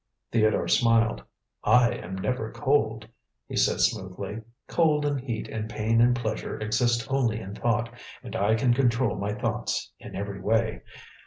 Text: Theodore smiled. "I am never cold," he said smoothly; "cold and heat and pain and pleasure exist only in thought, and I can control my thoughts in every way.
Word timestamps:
Theodore 0.31 0.67
smiled. 0.67 1.21
"I 1.63 1.91
am 1.91 2.15
never 2.15 2.51
cold," 2.51 3.07
he 3.45 3.55
said 3.55 3.81
smoothly; 3.81 4.41
"cold 4.67 5.05
and 5.05 5.21
heat 5.21 5.47
and 5.47 5.69
pain 5.69 6.01
and 6.01 6.15
pleasure 6.15 6.59
exist 6.59 7.05
only 7.11 7.39
in 7.39 7.53
thought, 7.53 7.93
and 8.23 8.35
I 8.35 8.55
can 8.55 8.73
control 8.73 9.15
my 9.15 9.35
thoughts 9.35 9.91
in 9.99 10.15
every 10.15 10.41
way. 10.41 10.81